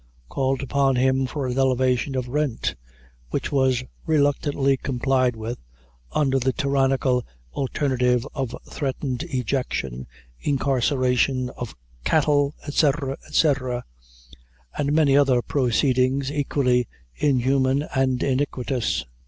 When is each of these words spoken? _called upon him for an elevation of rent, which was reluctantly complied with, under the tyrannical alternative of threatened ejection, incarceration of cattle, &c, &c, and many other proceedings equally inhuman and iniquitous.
_called 0.29 0.63
upon 0.63 0.95
him 0.95 1.27
for 1.27 1.45
an 1.45 1.59
elevation 1.59 2.15
of 2.15 2.27
rent, 2.27 2.73
which 3.29 3.51
was 3.51 3.83
reluctantly 4.07 4.75
complied 4.75 5.35
with, 5.35 5.59
under 6.11 6.39
the 6.39 6.51
tyrannical 6.51 7.23
alternative 7.53 8.25
of 8.33 8.55
threatened 8.67 9.21
ejection, 9.29 10.07
incarceration 10.39 11.51
of 11.51 11.75
cattle, 12.03 12.55
&c, 12.71 12.89
&c, 13.29 13.53
and 14.75 14.91
many 14.91 15.15
other 15.15 15.39
proceedings 15.43 16.31
equally 16.31 16.87
inhuman 17.19 17.83
and 17.93 18.23
iniquitous. 18.23 19.05